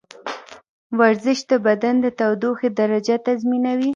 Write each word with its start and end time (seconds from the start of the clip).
ورزش 0.99 1.39
د 1.49 1.51
بدن 1.65 1.95
د 2.01 2.05
تودوخې 2.19 2.69
درجه 2.79 3.15
تنظیموي. 3.25 3.89